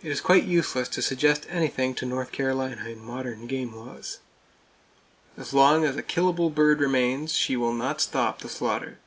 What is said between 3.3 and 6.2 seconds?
game laws. As long as a